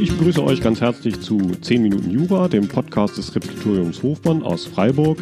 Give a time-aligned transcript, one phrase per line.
[0.00, 4.66] Ich begrüße euch ganz herzlich zu 10 Minuten Jura, dem Podcast des Repetitoriums Hofmann aus
[4.66, 5.18] Freiburg.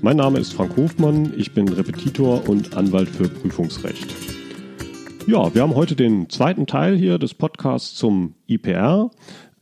[0.00, 4.14] Mein Name ist Frank Hofmann, ich bin Repetitor und Anwalt für Prüfungsrecht.
[5.26, 9.10] Ja, wir haben heute den zweiten Teil hier des Podcasts zum IPR.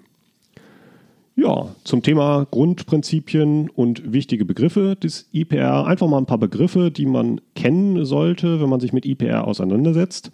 [1.38, 5.86] Ja, zum Thema Grundprinzipien und wichtige Begriffe des IPR.
[5.86, 10.30] Einfach mal ein paar Begriffe, die man kennen sollte, wenn man sich mit IPR auseinandersetzt.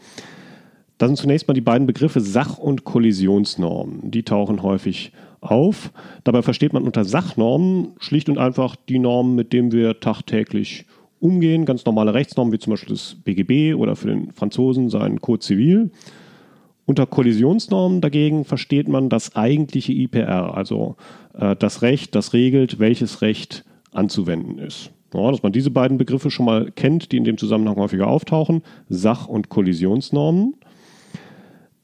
[1.02, 4.12] Das sind zunächst mal die beiden Begriffe Sach- und Kollisionsnormen.
[4.12, 5.10] Die tauchen häufig
[5.40, 5.90] auf.
[6.22, 10.86] Dabei versteht man unter Sachnormen schlicht und einfach die Normen, mit denen wir tagtäglich
[11.18, 11.64] umgehen.
[11.64, 15.90] Ganz normale Rechtsnormen wie zum Beispiel das BGB oder für den Franzosen sein Code Civil.
[16.86, 20.94] Unter Kollisionsnormen dagegen versteht man das eigentliche IPR, also
[21.34, 24.92] äh, das Recht, das regelt, welches Recht anzuwenden ist.
[25.12, 28.62] Ja, dass man diese beiden Begriffe schon mal kennt, die in dem Zusammenhang häufiger auftauchen,
[28.88, 30.54] Sach- und Kollisionsnormen.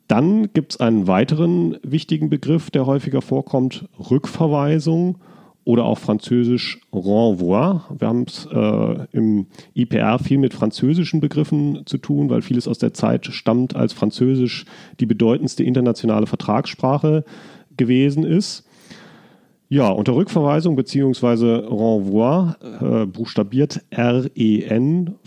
[0.08, 5.18] Dann gibt es einen weiteren wichtigen Begriff, der häufiger vorkommt, Rückverweisung
[5.64, 7.80] oder auch französisch Renvoi.
[7.98, 12.78] Wir haben es äh, im IPR viel mit französischen Begriffen zu tun, weil vieles aus
[12.78, 14.64] der Zeit stammt, als Französisch
[14.98, 17.22] die bedeutendste internationale Vertragssprache
[17.76, 18.66] gewesen ist.
[19.68, 21.66] Ja, unter Rückverweisung bzw.
[21.66, 25.18] Renvoi, äh, buchstabiert R-E-N-V-O-I,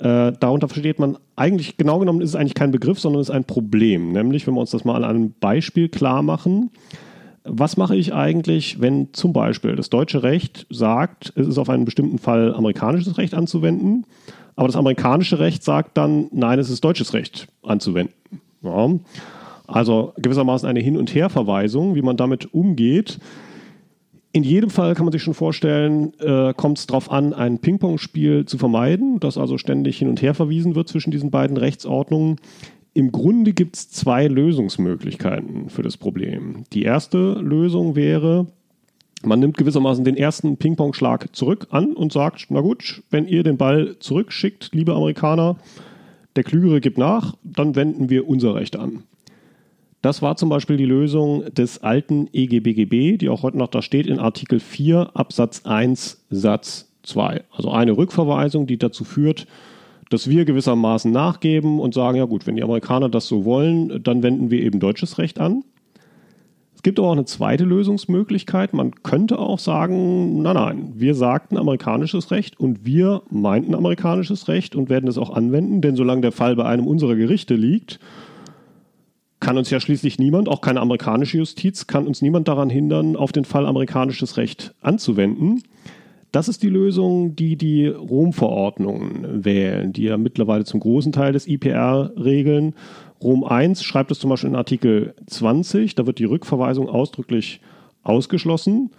[0.00, 3.34] äh, darunter versteht man eigentlich, genau genommen ist es eigentlich kein Begriff, sondern es ist
[3.34, 4.12] ein Problem.
[4.12, 6.70] Nämlich, wenn wir uns das mal an einem Beispiel klar machen,
[7.44, 11.84] was mache ich eigentlich, wenn zum Beispiel das deutsche Recht sagt, es ist auf einen
[11.84, 14.06] bestimmten Fall amerikanisches Recht anzuwenden,
[14.56, 18.14] aber das amerikanische Recht sagt dann, nein, es ist deutsches Recht anzuwenden.
[18.62, 18.90] Ja.
[19.66, 23.18] Also gewissermaßen eine Hin- und Herverweisung, wie man damit umgeht.
[24.32, 28.46] In jedem Fall kann man sich schon vorstellen, äh, kommt es darauf an, ein Ping-Pong-Spiel
[28.46, 32.36] zu vermeiden, das also ständig hin und her verwiesen wird zwischen diesen beiden Rechtsordnungen.
[32.94, 36.64] Im Grunde gibt es zwei Lösungsmöglichkeiten für das Problem.
[36.72, 38.46] Die erste Lösung wäre,
[39.24, 43.56] man nimmt gewissermaßen den ersten Ping-Pong-Schlag zurück an und sagt, na gut, wenn ihr den
[43.56, 45.56] Ball zurückschickt, liebe Amerikaner,
[46.36, 49.02] der Klügere gibt nach, dann wenden wir unser Recht an.
[50.02, 54.06] Das war zum Beispiel die Lösung des alten EGBGB, die auch heute noch da steht
[54.06, 57.42] in Artikel 4 Absatz 1 Satz 2.
[57.52, 59.46] Also eine Rückverweisung, die dazu führt,
[60.08, 64.22] dass wir gewissermaßen nachgeben und sagen, ja gut, wenn die Amerikaner das so wollen, dann
[64.22, 65.64] wenden wir eben deutsches Recht an.
[66.74, 68.72] Es gibt aber auch eine zweite Lösungsmöglichkeit.
[68.72, 74.74] Man könnte auch sagen, nein, nein, wir sagten amerikanisches Recht und wir meinten amerikanisches Recht
[74.74, 78.00] und werden es auch anwenden, denn solange der Fall bei einem unserer Gerichte liegt,
[79.40, 83.32] kann uns ja schließlich niemand, auch keine amerikanische Justiz, kann uns niemand daran hindern, auf
[83.32, 85.62] den Fall amerikanisches Recht anzuwenden.
[86.30, 91.48] Das ist die Lösung, die die Rom-Verordnungen wählen, die ja mittlerweile zum großen Teil des
[91.48, 92.74] IPR regeln.
[93.20, 97.60] Rom 1 schreibt es zum Beispiel in Artikel 20, da wird die Rückverweisung ausdrücklich
[98.02, 98.90] ausgeschlossen.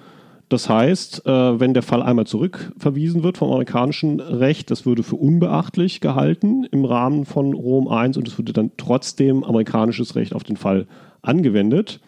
[0.52, 5.16] Das heißt, äh, wenn der Fall einmal zurückverwiesen wird vom amerikanischen Recht, das würde für
[5.16, 10.44] unbeachtlich gehalten im Rahmen von Rom 1 und es würde dann trotzdem amerikanisches Recht auf
[10.44, 10.88] den Fall
[11.22, 12.02] angewendet.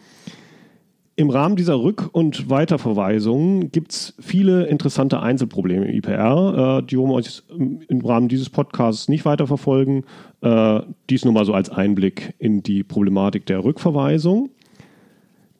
[1.16, 6.98] Im Rahmen dieser Rück- und Weiterverweisungen gibt es viele interessante Einzelprobleme im IPR, äh, die
[6.98, 10.04] wir euch im Rahmen dieses Podcasts nicht weiterverfolgen.
[10.42, 14.50] Äh, dies nur mal so als Einblick in die Problematik der Rückverweisung.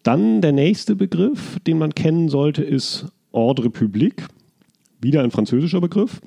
[0.05, 4.27] Dann der nächste Begriff, den man kennen sollte, ist Ordre public.
[5.01, 6.21] Wieder ein französischer Begriff.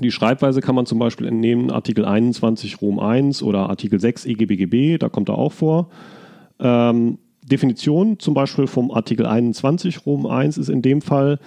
[0.00, 4.96] Die Schreibweise kann man zum Beispiel entnehmen, Artikel 21 Rom 1 oder Artikel 6 EGBGB,
[4.96, 5.90] da kommt er auch vor.
[6.60, 11.40] Ähm, Definition zum Beispiel vom Artikel 21 Rom 1 ist in dem Fall,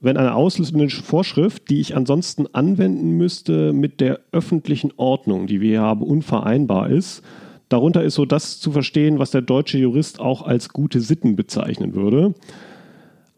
[0.00, 5.70] wenn eine auslösende Vorschrift, die ich ansonsten anwenden müsste, mit der öffentlichen Ordnung, die wir
[5.70, 7.22] hier haben, unvereinbar ist.
[7.68, 11.94] Darunter ist so das zu verstehen, was der deutsche Jurist auch als gute Sitten bezeichnen
[11.94, 12.34] würde.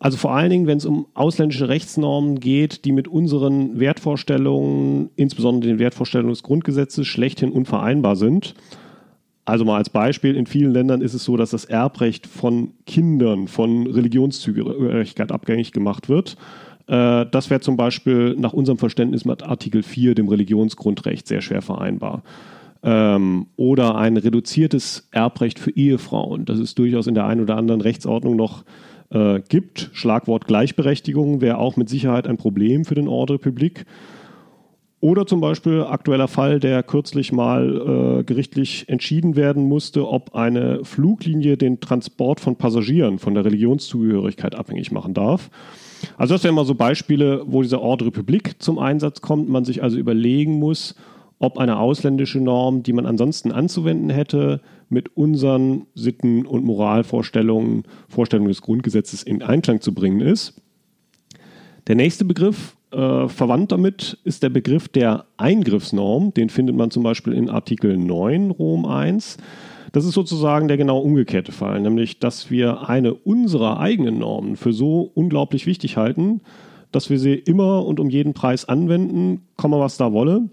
[0.00, 5.70] Also vor allen Dingen, wenn es um ausländische Rechtsnormen geht, die mit unseren Wertvorstellungen, insbesondere
[5.72, 8.54] den Wertvorstellungen des Grundgesetzes, schlechthin unvereinbar sind.
[9.44, 13.48] Also mal als Beispiel, in vielen Ländern ist es so, dass das Erbrecht von Kindern
[13.48, 16.36] von Religionszugehörigkeit abgängig gemacht wird.
[16.86, 21.62] Äh, das wäre zum Beispiel nach unserem Verständnis mit Artikel 4, dem Religionsgrundrecht, sehr schwer
[21.62, 22.22] vereinbar.
[22.82, 26.44] Ähm, oder ein reduziertes Erbrecht für Ehefrauen.
[26.44, 28.64] Das ist durchaus in der einen oder anderen Rechtsordnung noch
[29.10, 29.90] äh, gibt.
[29.92, 33.84] Schlagwort Gleichberechtigung wäre auch mit Sicherheit ein Problem für den Ordre Public.
[35.00, 40.84] Oder zum Beispiel aktueller Fall, der kürzlich mal äh, gerichtlich entschieden werden musste, ob eine
[40.84, 45.50] Fluglinie den Transport von Passagieren von der Religionszugehörigkeit abhängig machen darf.
[46.16, 49.84] Also das wären mal so Beispiele, wo dieser Ordre Public zum Einsatz kommt, man sich
[49.84, 50.96] also überlegen muss,
[51.38, 58.48] ob eine ausländische Norm, die man ansonsten anzuwenden hätte, mit unseren Sitten- und Moralvorstellungen, Vorstellungen
[58.48, 60.60] des Grundgesetzes in Einklang zu bringen ist.
[61.86, 66.34] Der nächste Begriff, äh, verwandt damit, ist der Begriff der Eingriffsnorm.
[66.34, 69.36] Den findet man zum Beispiel in Artikel 9 Rom 1.
[69.92, 74.72] Das ist sozusagen der genau umgekehrte Fall, nämlich dass wir eine unserer eigenen Normen für
[74.72, 76.40] so unglaublich wichtig halten,
[76.92, 80.48] dass wir sie immer und um jeden Preis anwenden, komme was da wolle.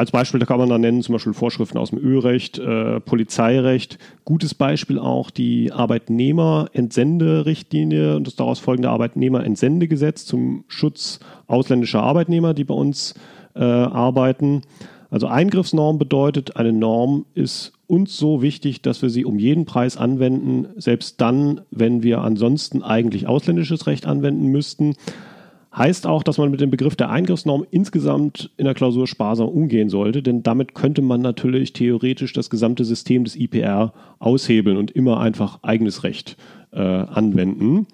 [0.00, 3.98] Als Beispiel da kann man da nennen zum Beispiel Vorschriften aus dem Ölrecht, äh, Polizeirecht.
[4.24, 12.64] Gutes Beispiel auch die Arbeitnehmerentsende-Richtlinie und das daraus folgende Arbeitnehmerentsendegesetz zum Schutz ausländischer Arbeitnehmer, die
[12.64, 13.12] bei uns
[13.54, 14.62] äh, arbeiten.
[15.10, 19.98] Also Eingriffsnorm bedeutet, eine Norm ist uns so wichtig, dass wir sie um jeden Preis
[19.98, 24.94] anwenden, selbst dann, wenn wir ansonsten eigentlich ausländisches Recht anwenden müssten.
[25.76, 29.88] Heißt auch, dass man mit dem Begriff der Eingriffsnorm insgesamt in der Klausur sparsam umgehen
[29.88, 35.20] sollte, denn damit könnte man natürlich theoretisch das gesamte System des IPR aushebeln und immer
[35.20, 36.36] einfach eigenes Recht
[36.72, 37.86] äh, anwenden.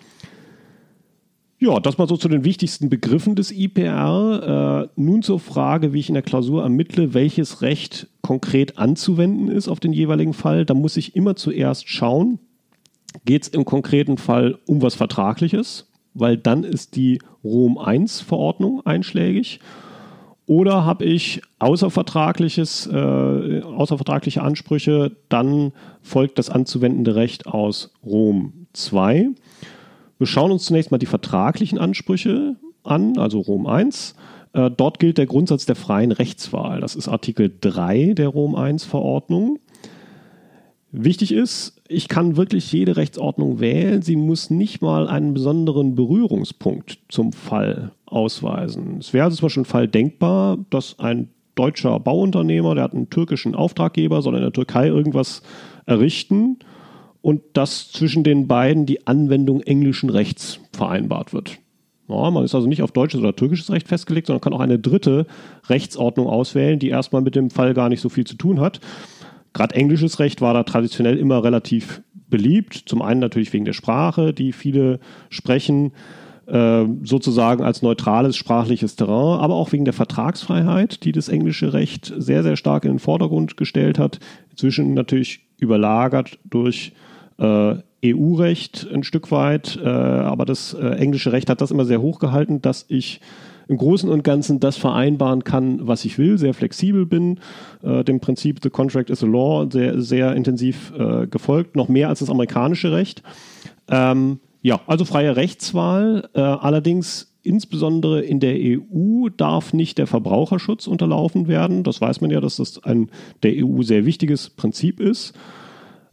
[1.59, 4.89] Ja, das mal so zu den wichtigsten Begriffen des IPR.
[4.97, 9.69] Äh, nun zur Frage, wie ich in der Klausur ermittle, welches Recht konkret anzuwenden ist
[9.69, 10.65] auf den jeweiligen Fall.
[10.65, 12.39] Da muss ich immer zuerst schauen,
[13.25, 15.91] geht es im konkreten Fall um was Vertragliches?
[16.19, 19.61] Weil dann ist die Rom 1 Verordnung einschlägig.
[20.47, 25.73] Oder habe ich außervertragliches, äh, außervertragliche Ansprüche, dann
[26.03, 29.31] folgt das anzuwendende Recht aus Rom 2.
[30.19, 34.15] Wir schauen uns zunächst mal die vertraglichen Ansprüche an, also Rom 1.
[34.53, 36.81] Äh, dort gilt der Grundsatz der freien Rechtswahl.
[36.81, 39.59] Das ist Artikel 3 der Rom 1 Verordnung.
[40.99, 44.01] Wichtig ist, ich kann wirklich jede Rechtsordnung wählen.
[44.01, 48.97] Sie muss nicht mal einen besonderen Berührungspunkt zum Fall ausweisen.
[48.99, 53.11] Es wäre also zum Beispiel ein Fall denkbar, dass ein deutscher Bauunternehmer, der hat einen
[53.11, 55.43] türkischen Auftraggeber, soll in der Türkei irgendwas
[55.85, 56.61] errichten
[57.21, 61.59] und dass zwischen den beiden die Anwendung englischen Rechts vereinbart wird.
[62.09, 64.79] Ja, man ist also nicht auf deutsches oder türkisches Recht festgelegt, sondern kann auch eine
[64.79, 65.27] dritte
[65.69, 68.81] Rechtsordnung auswählen, die erstmal mit dem Fall gar nicht so viel zu tun hat.
[69.57, 72.83] Gerade englisches Recht war da traditionell immer relativ beliebt.
[72.85, 75.01] Zum einen natürlich wegen der Sprache, die viele
[75.31, 75.93] sprechen,
[76.45, 82.13] äh, sozusagen als neutrales sprachliches Terrain, aber auch wegen der Vertragsfreiheit, die das englische Recht
[82.19, 84.19] sehr, sehr stark in den Vordergrund gestellt hat.
[84.51, 86.93] Inzwischen natürlich überlagert durch
[87.39, 92.03] äh, EU-Recht ein Stück weit, äh, aber das äh, englische Recht hat das immer sehr
[92.03, 93.23] hoch gehalten, dass ich
[93.69, 97.41] im Großen und Ganzen das vereinbaren kann, was ich will, sehr flexibel bin,
[97.83, 102.09] äh, dem Prinzip The Contract is a Law sehr, sehr intensiv äh, gefolgt, noch mehr
[102.09, 103.23] als das amerikanische Recht.
[103.89, 110.89] Ähm, ja, also freie Rechtswahl, äh, allerdings insbesondere in der EU darf nicht der Verbraucherschutz
[110.89, 111.85] unterlaufen werden.
[111.85, 113.11] Das weiß man ja, dass das ein
[113.45, 115.33] der EU sehr wichtiges Prinzip ist.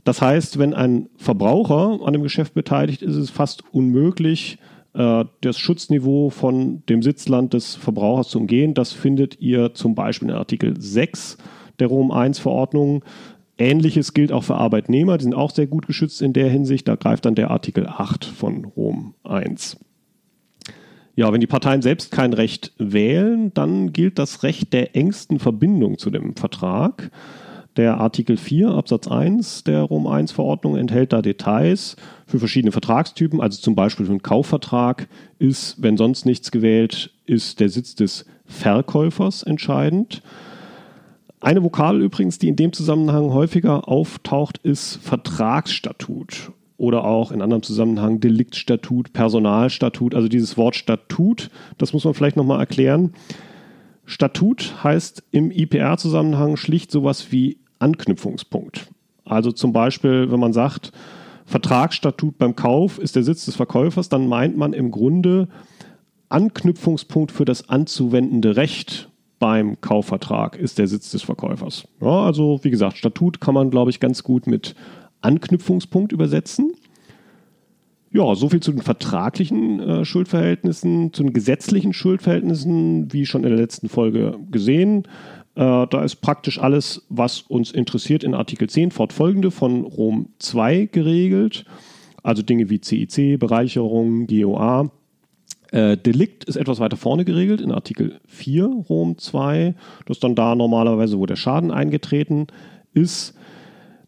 [0.04, 4.60] Das heißt, wenn ein Verbraucher an dem Geschäft beteiligt ist, ist es fast unmöglich,
[4.94, 8.76] das Schutzniveau von dem Sitzland des Verbrauchers zu umgehen.
[8.76, 11.38] Das findet ihr zum Beispiel in Artikel 6
[11.80, 13.04] der Rom 1 Verordnung.
[13.58, 16.88] Ähnliches gilt auch für Arbeitnehmer, die sind auch sehr gut geschützt in der Hinsicht.
[16.88, 19.78] Da greift dann der Artikel 8 von Rom 1.
[21.16, 26.00] Ja, wenn die Parteien selbst kein Recht wählen, dann gilt das Recht der engsten Verbindung
[26.00, 27.12] zu dem Vertrag.
[27.76, 31.96] Der Artikel 4 Absatz 1 der Rom 1 Verordnung enthält da Details
[32.28, 33.42] für verschiedene Vertragstypen.
[33.42, 35.08] Also zum Beispiel für einen Kaufvertrag
[35.40, 40.22] ist, wenn sonst nichts gewählt, ist der Sitz des Verkäufers entscheidend.
[41.40, 47.64] Eine Vokabel übrigens, die in dem Zusammenhang häufiger auftaucht, ist Vertragsstatut oder auch in anderem
[47.64, 50.14] Zusammenhang Deliktstatut, Personalstatut.
[50.14, 51.50] Also dieses Wort Statut,
[51.80, 53.14] das muss man vielleicht nochmal erklären.
[54.06, 58.88] Statut heißt im IPR-Zusammenhang schlicht sowas wie Anknüpfungspunkt.
[59.26, 60.92] Also zum Beispiel, wenn man sagt,
[61.46, 65.50] Vertragsstatut beim Kauf ist der Sitz des Verkäufers, dann meint man im Grunde
[66.30, 69.10] Anknüpfungspunkt für das anzuwendende Recht
[69.40, 71.86] beim Kaufvertrag ist der Sitz des Verkäufers.
[72.00, 74.74] Ja, also wie gesagt, Statut kann man, glaube ich, ganz gut mit
[75.20, 76.72] Anknüpfungspunkt übersetzen.
[78.12, 83.60] Ja, soviel zu den vertraglichen äh, Schuldverhältnissen, zu den gesetzlichen Schuldverhältnissen, wie schon in der
[83.60, 85.04] letzten Folge gesehen.
[85.56, 90.90] Äh, da ist praktisch alles, was uns interessiert, in Artikel 10 fortfolgende von Rom 2
[90.92, 91.66] geregelt.
[92.24, 94.90] Also Dinge wie CIC, Bereicherung, GOA.
[95.72, 99.76] Äh, Delikt ist etwas weiter vorne geregelt in Artikel 4 Rom 2.
[100.06, 102.48] Das ist dann da normalerweise, wo der Schaden eingetreten
[102.94, 103.36] ist.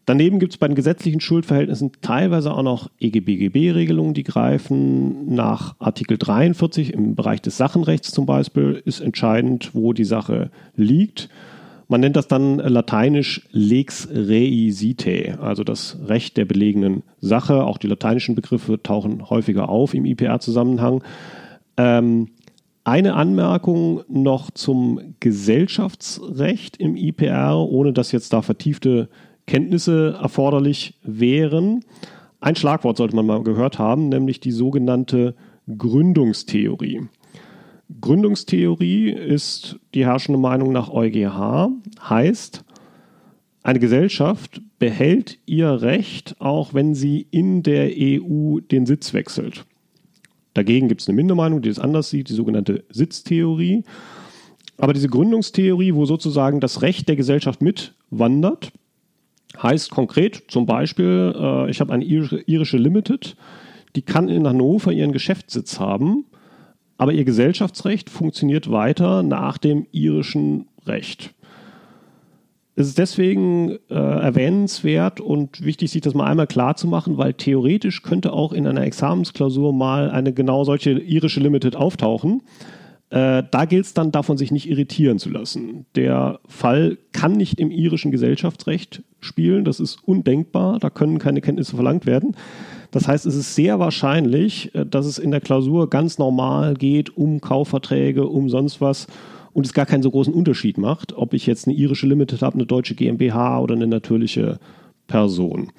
[0.06, 5.34] Daneben gibt es bei den gesetzlichen Schuldverhältnissen teilweise auch noch EGBGB-Regelungen, die greifen.
[5.34, 11.28] Nach Artikel 43 im Bereich des Sachenrechts zum Beispiel ist entscheidend, wo die Sache liegt.
[11.88, 17.64] Man nennt das dann lateinisch lex rei site, also das Recht der belegenen Sache.
[17.64, 21.02] Auch die lateinischen Begriffe tauchen häufiger auf im IPR-Zusammenhang.
[21.76, 22.28] Ähm,
[22.84, 29.08] eine Anmerkung noch zum Gesellschaftsrecht im IPR, ohne dass jetzt da vertiefte
[29.46, 31.84] Kenntnisse erforderlich wären.
[32.40, 35.34] Ein Schlagwort sollte man mal gehört haben, nämlich die sogenannte
[35.76, 37.02] Gründungstheorie.
[38.00, 42.64] Gründungstheorie ist die herrschende Meinung nach EuGH, heißt,
[43.62, 49.64] eine Gesellschaft behält ihr Recht, auch wenn sie in der EU den Sitz wechselt.
[50.54, 53.82] Dagegen gibt es eine Mindermeinung, die es anders sieht, die sogenannte Sitztheorie.
[54.78, 58.72] Aber diese Gründungstheorie, wo sozusagen das Recht der Gesellschaft mitwandert,
[59.62, 63.36] Heißt konkret zum Beispiel, äh, ich habe eine irische Limited,
[63.94, 66.26] die kann in Hannover ihren Geschäftssitz haben,
[66.98, 71.34] aber ihr Gesellschaftsrecht funktioniert weiter nach dem irischen Recht.
[72.78, 77.32] Es ist deswegen äh, erwähnenswert und wichtig, sich das mal einmal klar zu machen, weil
[77.32, 82.42] theoretisch könnte auch in einer Examensklausur mal eine genau solche irische Limited auftauchen.
[83.10, 85.86] Äh, da gilt es dann davon, sich nicht irritieren zu lassen.
[85.94, 91.76] Der Fall kann nicht im irischen Gesellschaftsrecht spielen, das ist undenkbar, da können keine Kenntnisse
[91.76, 92.36] verlangt werden.
[92.90, 97.16] Das heißt, es ist sehr wahrscheinlich, äh, dass es in der Klausur ganz normal geht
[97.16, 99.06] um Kaufverträge, um sonst was
[99.52, 102.54] und es gar keinen so großen Unterschied macht, ob ich jetzt eine irische Limited habe,
[102.54, 104.58] eine deutsche GmbH oder eine natürliche
[105.06, 105.70] Person.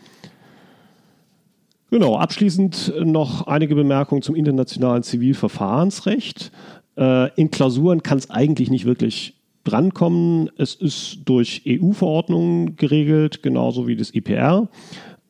[1.91, 6.51] Genau, abschließend noch einige Bemerkungen zum internationalen Zivilverfahrensrecht.
[6.97, 10.49] Äh, in Klausuren kann es eigentlich nicht wirklich drankommen.
[10.57, 14.69] Es ist durch EU-Verordnungen geregelt, genauso wie das IPR.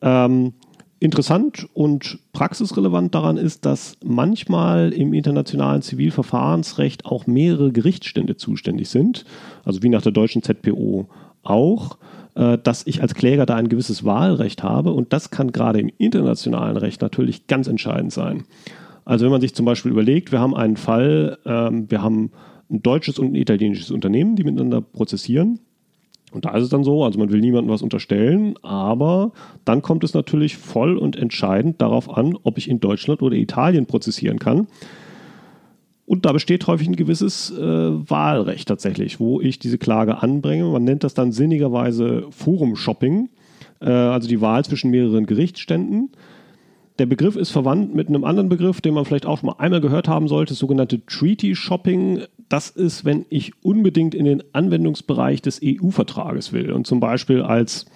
[0.00, 0.54] Ähm,
[1.00, 9.24] interessant und praxisrelevant daran ist, dass manchmal im internationalen Zivilverfahrensrecht auch mehrere Gerichtsstände zuständig sind,
[9.64, 11.08] also wie nach der deutschen ZPO
[11.42, 11.98] auch,
[12.34, 15.90] äh, dass ich als Kläger da ein gewisses Wahlrecht habe und das kann gerade im
[15.98, 18.44] internationalen Recht natürlich ganz entscheidend sein.
[19.08, 22.30] Also wenn man sich zum Beispiel überlegt, wir haben einen Fall, ähm, wir haben
[22.70, 25.60] ein deutsches und ein italienisches Unternehmen, die miteinander prozessieren.
[26.30, 29.32] Und da ist es dann so, also man will niemandem was unterstellen, aber
[29.64, 33.86] dann kommt es natürlich voll und entscheidend darauf an, ob ich in Deutschland oder Italien
[33.86, 34.66] prozessieren kann.
[36.04, 40.64] Und da besteht häufig ein gewisses äh, Wahlrecht tatsächlich, wo ich diese Klage anbringe.
[40.64, 43.30] Man nennt das dann sinnigerweise Forum-Shopping,
[43.80, 46.10] äh, also die Wahl zwischen mehreren Gerichtsständen.
[46.98, 50.08] Der Begriff ist verwandt mit einem anderen Begriff, den man vielleicht auch mal einmal gehört
[50.08, 52.22] haben sollte, das sogenannte Treaty Shopping.
[52.48, 57.86] Das ist, wenn ich unbedingt in den Anwendungsbereich des EU-Vertrages will und zum Beispiel als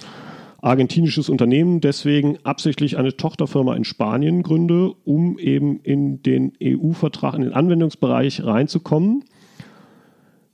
[0.61, 7.40] argentinisches Unternehmen deswegen absichtlich eine Tochterfirma in Spanien gründe, um eben in den EU-Vertrag, in
[7.40, 9.25] den Anwendungsbereich reinzukommen.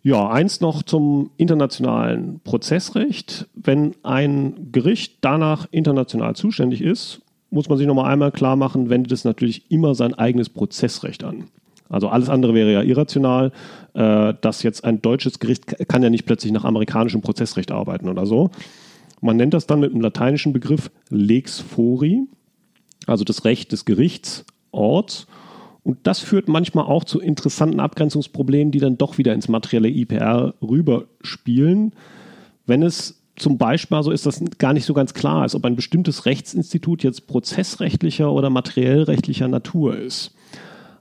[0.03, 3.47] Ja, eins noch zum internationalen Prozessrecht.
[3.53, 9.13] Wenn ein Gericht danach international zuständig ist muss man sich nochmal einmal klar machen, wendet
[9.13, 11.45] es natürlich immer sein eigenes Prozessrecht an.
[11.89, 13.53] Also alles andere wäre ja irrational.
[13.99, 18.27] Äh, dass jetzt ein deutsches Gericht kann ja nicht plötzlich nach amerikanischem Prozessrecht arbeiten oder
[18.27, 18.51] so.
[19.21, 22.23] Man nennt das dann mit dem lateinischen Begriff lex fori,
[23.09, 25.27] also das Recht des Gerichtsorts.
[25.83, 30.55] Und das führt manchmal auch zu interessanten Abgrenzungsproblemen, die dann doch wieder ins materielle IPR
[30.63, 31.93] rüberspielen.
[32.67, 35.77] Wenn es zum Beispiel so ist das gar nicht so ganz klar ist, ob ein
[35.77, 40.35] bestimmtes Rechtsinstitut jetzt prozessrechtlicher oder materiellrechtlicher Natur ist.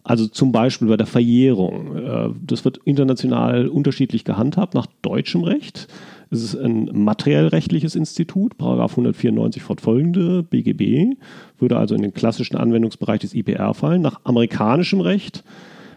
[0.03, 1.97] Also zum Beispiel bei der Verjährung.
[1.97, 4.73] Äh, das wird international unterschiedlich gehandhabt.
[4.73, 5.87] Nach deutschem Recht
[6.29, 11.17] ist es ein materiellrechtliches Institut, Paragraph 194 fortfolgende BGB,
[11.59, 14.01] würde also in den klassischen Anwendungsbereich des IPR fallen.
[14.01, 15.43] Nach amerikanischem Recht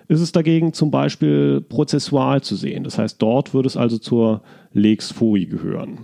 [0.08, 2.82] ist es dagegen zum Beispiel prozessual zu sehen.
[2.82, 4.42] Das heißt, dort würde es also zur
[4.72, 6.00] Lex Fori gehören.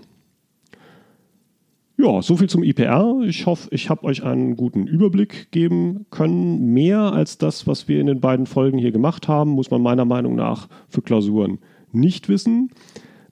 [1.98, 3.22] Ja, soviel zum IPR.
[3.26, 6.74] Ich hoffe, ich habe euch einen guten Überblick geben können.
[6.74, 10.04] Mehr als das, was wir in den beiden Folgen hier gemacht haben, muss man meiner
[10.04, 11.58] Meinung nach für Klausuren
[11.92, 12.70] nicht wissen.